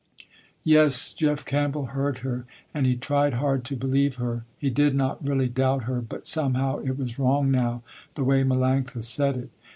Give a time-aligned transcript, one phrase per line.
[0.63, 4.45] Yes Jeff Campbell heard her, and he tried hard to believe her.
[4.57, 7.83] He did not really doubt her but somehow it was wrong now,
[8.15, 9.49] the way Melanctha said it.